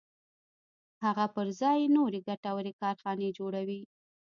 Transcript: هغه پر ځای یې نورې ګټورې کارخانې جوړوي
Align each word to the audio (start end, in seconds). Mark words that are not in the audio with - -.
هغه 1.05 1.25
پر 1.35 1.47
ځای 1.59 1.77
یې 1.83 1.93
نورې 1.97 2.19
ګټورې 2.29 2.73
کارخانې 2.81 3.29
جوړوي 3.37 3.81